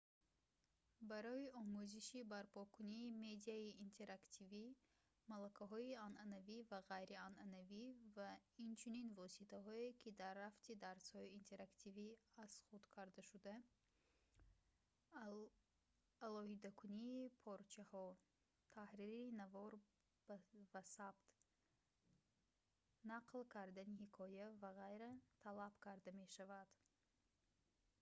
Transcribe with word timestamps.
барои 1.09 1.47
омӯзиши 1.61 2.19
барпокунии 2.33 3.15
медиаи 3.25 3.77
интерактивӣ 3.85 4.65
малакаҳои 5.31 5.97
анъанавӣ 6.07 6.57
ва 6.71 6.79
ғайрианъанавӣ 6.91 7.85
ва 8.17 8.29
инчунин 8.67 9.07
воситаҳое 9.19 9.89
ки 10.01 10.09
дар 10.21 10.35
рафти 10.45 10.73
дарсҳои 10.85 11.33
итерактивӣ 11.41 12.07
аз 12.43 12.51
худ 12.65 12.83
кардашуда 12.95 13.55
алоҳидакунии 16.27 17.33
порчаҳо 17.43 18.05
таҳрири 18.75 19.25
навор 19.41 19.73
ва 20.73 20.81
сабт 20.97 21.27
нақл 23.11 23.39
кардани 23.55 23.95
ҳикоя 24.03 24.47
в 24.61 24.63
ғ. 24.79 24.79
талаб 25.43 25.73
карда 25.85 26.11
мешавад 26.21 26.69